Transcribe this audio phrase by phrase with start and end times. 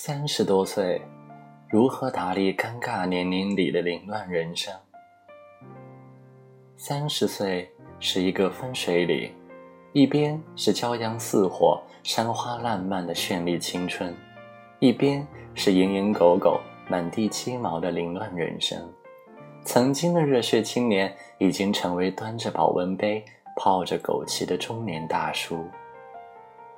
[0.00, 1.02] 三十多岁，
[1.68, 4.72] 如何打理尴尬年龄里的凌乱人生？
[6.76, 7.68] 三十岁
[7.98, 9.34] 是一个分水岭，
[9.92, 14.14] 一边是骄阳似火、山花烂漫的绚丽青春，
[14.78, 15.26] 一边
[15.56, 18.80] 是蝇营狗苟、满地鸡毛的凌乱人生。
[19.64, 23.24] 曾经的热血青年，已经成为端着保温杯、
[23.56, 25.66] 泡着枸杞的中年大叔。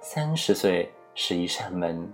[0.00, 2.10] 三十岁是一扇门。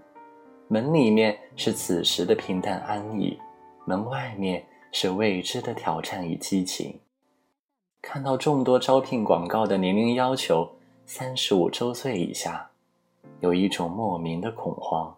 [0.69, 3.39] 门里面是此时的平淡安逸，
[3.85, 6.99] 门外面是未知的挑战与激情。
[8.03, 10.69] 看到众多招聘广告的年龄要求
[11.05, 12.69] 三十五周岁以下，
[13.41, 15.15] 有一种莫名的恐慌，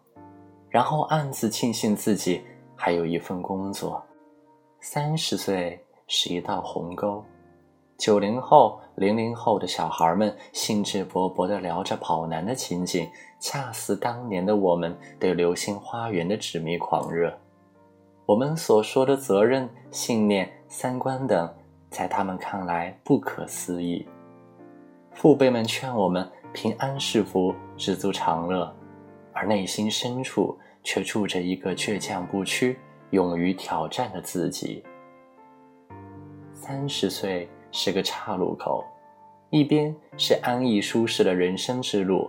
[0.69, 2.43] 然后暗自庆幸自己
[2.77, 4.03] 还有一份工作。
[4.81, 7.25] 三十岁是一道鸿沟。
[7.97, 17.33] 九零后、零零后的小孩们兴致勃勃地聊着跑男的情景，恰似当年的我们对《流星花园》的执迷狂热。
[18.27, 21.49] 我们所说的责任、信念、三观等，
[21.89, 24.05] 在他们看来不可思议。
[25.13, 28.75] 父辈们劝我们平安是福、知足常乐，
[29.33, 32.77] 而内心深处却住着一个倔强不屈、
[33.11, 34.83] 勇于挑战的自己。
[36.53, 37.49] 三十岁。
[37.81, 38.85] 是个岔路口，
[39.51, 42.29] 一边是安逸舒适的人生之路，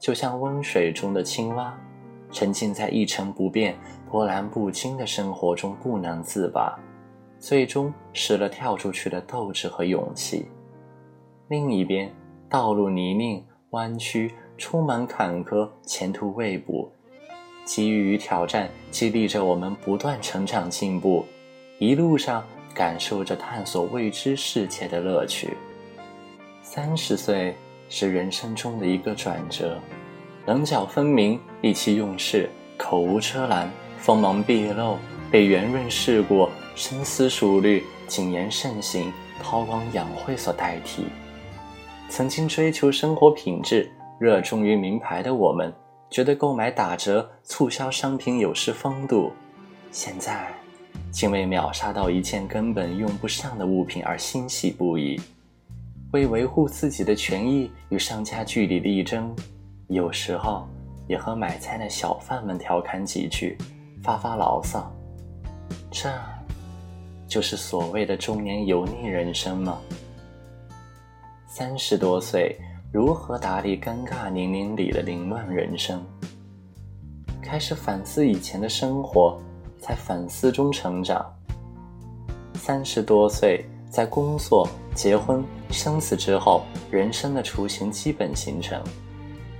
[0.00, 1.78] 就像温水中的青蛙，
[2.32, 3.76] 沉浸在一成不变、
[4.10, 6.78] 波澜不惊的生活中不能自拔，
[7.38, 10.46] 最终失了跳出去的斗志和勇气。
[11.48, 12.10] 另一边，
[12.48, 16.90] 道路泥泞、弯曲，充满坎坷，前途未卜，
[17.66, 21.22] 机遇与挑战激励着我们不断成长进步，
[21.78, 22.42] 一路上。
[22.76, 25.56] 感受着探索未知世界的乐趣。
[26.62, 27.56] 三十岁
[27.88, 29.80] 是人生中的一个转折，
[30.44, 34.98] 棱角分明，意气用事，口无遮拦，锋芒毕露，
[35.30, 39.10] 被圆润世故、深思熟虑、谨言慎行、
[39.42, 41.06] 韬光养晦所代替。
[42.10, 45.72] 曾经追求生活品质、热衷于名牌的我们，
[46.10, 49.32] 觉得购买打折促销商品有失风度。
[49.90, 50.52] 现在。
[51.10, 55.20] 竟为秒杀到一件根本用不上的物品而欣喜不已，
[56.12, 59.34] 为维护自己的权益与商家据理力争，
[59.88, 60.68] 有时候
[61.08, 63.56] 也和买菜的小贩们调侃几句，
[64.02, 64.92] 发发牢骚。
[65.90, 66.12] 这，
[67.26, 69.78] 就是所谓的中年油腻人生吗？
[71.46, 72.54] 三十多岁，
[72.92, 76.04] 如何打理尴尬年龄里的凌乱人生？
[77.40, 79.40] 开始反思以前的生活。
[79.78, 81.24] 在反思中成长。
[82.54, 88.82] 三十多岁，在工作、结婚、生死之后，人生的雏形基本形成。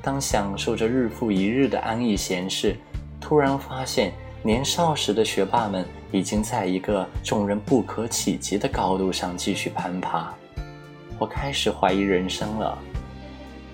[0.03, 2.77] 当享受着日复一日的安逸闲适，
[3.21, 4.13] 突然发现
[4.43, 10.33] 年少时的学霸们已经在一个众人不可企及的高度上继续攀爬。
[11.19, 12.79] 我开始怀疑人生了。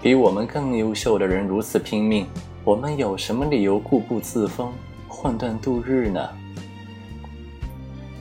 [0.00, 2.26] 比我们更优秀的人如此拼命，
[2.64, 4.72] 我们有什么理由固步自封？
[5.12, 6.26] 混沌度日呢？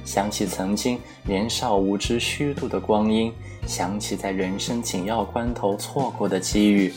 [0.03, 3.31] 想起曾经年少无知虚度的光阴，
[3.65, 6.93] 想起在人生紧要关头错过的机遇，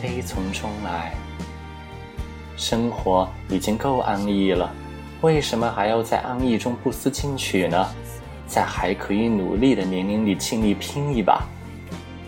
[0.00, 1.12] 悲从中来。
[2.56, 4.72] 生活已经够安逸了，
[5.22, 7.84] 为什么还要在安逸中不思进取呢？
[8.46, 11.42] 在还可以努力的年龄里尽力拼一把，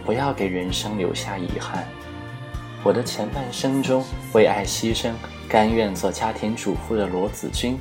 [0.05, 1.87] 不要给人生留下遗憾。
[2.83, 5.13] 我的前半生中为爱牺牲。
[5.49, 7.79] 甘愿做家庭主妇的罗子君，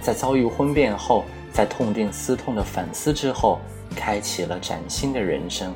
[0.00, 3.58] 在遭遇婚变后，在痛定思痛的反思之后，
[3.96, 5.74] 开启了崭新的人生。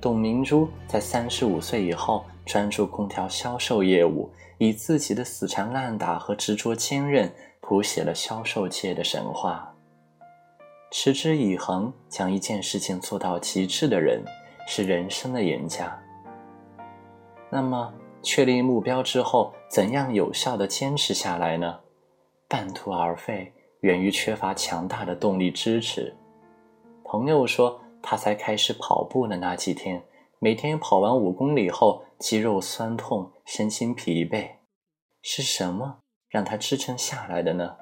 [0.00, 7.30] 董明珠在三十五岁以后，专注空调销售业务，以自己的死缠烂打和执着坚韧，
[7.60, 9.70] 谱写了销售界的神话。
[10.90, 14.22] 持之以恒，将一件事情做到极致的人，
[14.66, 15.98] 是人生的赢家。
[17.50, 17.92] 那么。
[18.24, 21.80] 确立目标之后，怎样有效的坚持下来呢？
[22.48, 26.16] 半途而废，源于缺乏强大的动力支持。
[27.04, 30.02] 朋友说，他才开始跑步的那几天，
[30.38, 34.48] 每天跑完五公里后，肌肉酸痛，身心疲惫。
[35.20, 35.98] 是什么
[36.28, 37.76] 让他支撑下来的呢？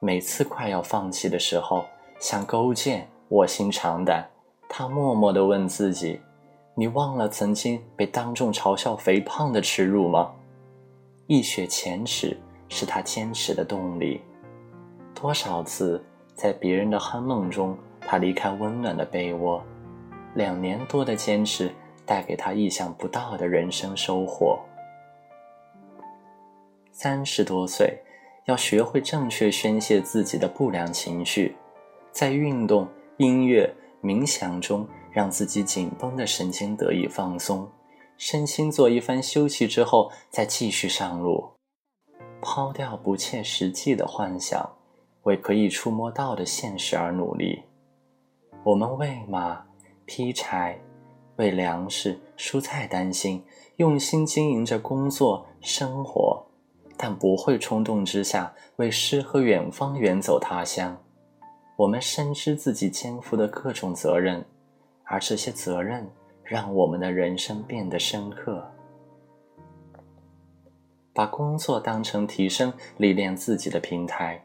[0.00, 1.84] 每次快要放弃的时候，
[2.18, 4.28] 像勾践卧薪尝胆，
[4.68, 6.20] 他默默地问自己。
[6.80, 10.32] 你忘了曾经被当众嘲笑肥胖的耻辱吗？
[11.26, 12.34] 一雪前耻
[12.70, 14.22] 是他坚持的动力。
[15.14, 16.02] 多少次
[16.34, 19.62] 在别人的酣梦中，他离开温暖的被窝。
[20.32, 21.70] 两年多的坚持
[22.06, 24.58] 带给他意想不到的人生收获。
[26.92, 27.98] 三十多岁，
[28.46, 31.54] 要学会正确宣泄自己的不良情绪，
[32.10, 32.88] 在运动、
[33.18, 33.70] 音乐、
[34.02, 37.68] 冥想中，让自己紧绷的神经得以放松，
[38.16, 41.50] 身心做一番休息之后，再继续上路。
[42.40, 44.70] 抛掉不切实际的幻想，
[45.24, 47.62] 为可以触摸到的现实而努力。
[48.64, 49.62] 我们喂马、
[50.06, 50.78] 劈柴，
[51.36, 53.44] 为粮食、蔬菜担心，
[53.76, 56.42] 用心经营着工作、生活，
[56.96, 60.96] 但不会冲动之下为诗和远方远走他乡。
[61.80, 64.44] 我们深知自己肩负的各种责任，
[65.04, 66.06] 而这些责任
[66.44, 68.70] 让我们的人生变得深刻。
[71.14, 74.38] 把工作当成提升、历练自己的平台。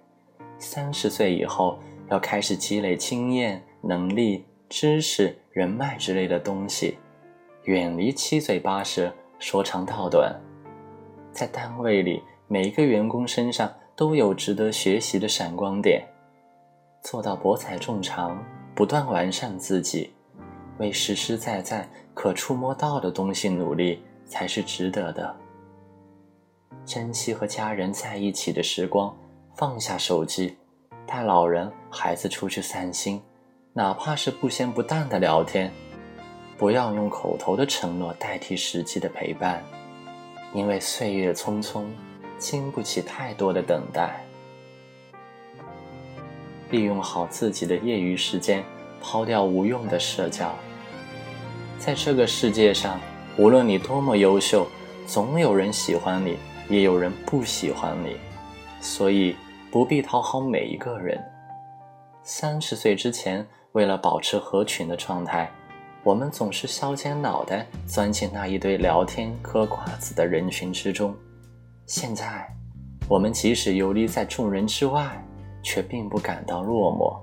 [0.60, 1.78] 三十岁以后，
[2.10, 6.98] 要开始积累经验、能力、知识、人脉之类的东西，
[7.64, 10.34] 远离七嘴八舌、说长道短。
[11.34, 16.02] 在单位里，每一个员工身上都有值得学习的闪光点，
[17.06, 18.44] 做到博采众长，
[18.74, 20.12] 不断完善自己，
[20.80, 25.36] 为实实在在、可触摸到的东西努力，才是值得的。
[26.84, 29.16] 珍惜和家人在一起的时光，
[29.54, 30.58] 放下手机，
[31.06, 33.22] 带老人、孩子出去散心，
[33.72, 35.72] 哪怕是不咸不淡的聊天。
[36.58, 39.64] 不要用口头的承诺代替实际的陪伴，
[40.56, 41.86] 因为岁月匆匆，
[42.40, 44.25] 经不起太多的等待。
[46.72, 48.64] 利用好自己的业余时间，
[49.02, 50.54] 抛掉无用的社交。
[51.78, 53.00] 在这个世界上，
[53.38, 54.68] 无论你多么优秀，
[55.06, 56.38] 总有人喜欢你。
[56.68, 58.16] 也有人不喜欢你，
[58.82, 59.36] 所以
[59.70, 61.24] 不必讨好每一个人。
[62.24, 65.48] 三十岁之前，为了保持合群的状态，
[66.04, 71.16] 我们总是削尖脑袋钻进那一堆聊天嗑瓜子的人群之中。
[71.86, 72.52] 现在，
[73.08, 75.24] 我们即使游离在众人之外，
[75.66, 77.20] 却并不感到落寞。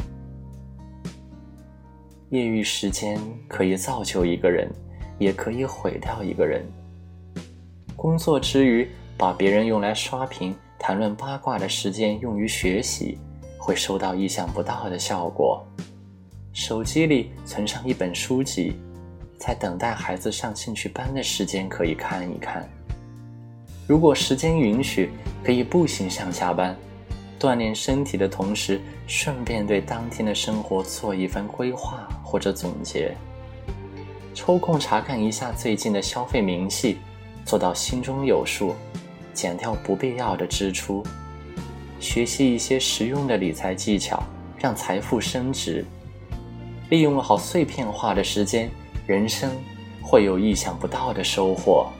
[2.31, 4.69] 业余时间可以造就一个人，
[5.19, 6.63] 也可以毁掉一个人。
[7.95, 8.87] 工作之余。
[9.15, 13.17] 把别人用来刷屏、谈论八卦的时间用于学习，
[13.57, 15.65] 会收到意想不到的效果。
[16.53, 18.73] 手机里存上一本书籍，
[19.39, 22.69] 在等待孩子上兴趣班的时间可以看一看。
[23.87, 25.13] 如果时间允许，
[25.45, 26.77] 可以步行上下班，
[27.43, 33.13] 锻炼身体的同时，顺便对当天的生活做一番规划或者总结。
[34.33, 36.99] 抽空查看一下最近的消费明细，
[37.45, 38.77] 做到心中有数。
[39.35, 41.03] 减掉不必要的支出，
[41.99, 44.23] 学习一些实用的理财技巧，
[44.57, 45.85] 让财富升值。
[46.91, 48.71] 利用好碎片化的时间，
[49.05, 49.51] 人生
[50.01, 51.91] 会有意想不到的收获。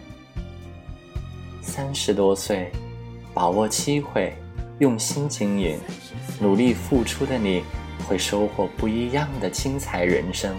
[1.63, 2.71] 三十多岁，
[3.35, 4.33] 把握机会，
[4.83, 5.79] 用心经营，
[6.41, 7.63] 努力付出的你，
[8.05, 10.57] 会收获不一样的精彩人生。